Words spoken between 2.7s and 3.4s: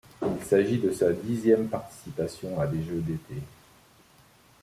Jeux d'été.